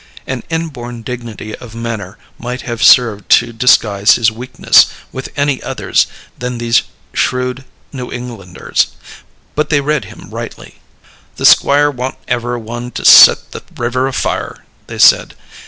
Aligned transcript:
An 0.25 0.41
inborn 0.49 1.03
dignity 1.03 1.55
of 1.57 1.75
manner 1.75 2.17
might 2.39 2.61
have 2.61 2.81
served 2.83 3.29
to 3.33 3.53
disguise 3.53 4.15
his 4.15 4.31
weakness 4.31 4.87
with 5.11 5.29
any 5.35 5.61
others 5.61 6.07
than 6.39 6.57
these 6.57 6.81
shrewd 7.13 7.65
New 7.93 8.11
Englanders, 8.11 8.87
but 9.53 9.69
they 9.69 9.79
read 9.79 10.05
him 10.05 10.25
rightly. 10.31 10.79
"The 11.35 11.45
Squire 11.45 11.91
wa'n't 11.91 12.17
ever 12.27 12.57
one 12.57 12.89
to 12.89 13.05
set 13.05 13.51
the 13.51 13.61
river 13.77 14.07
a 14.07 14.11
fire," 14.13 14.65
they 14.87 14.97
said. 14.97 15.35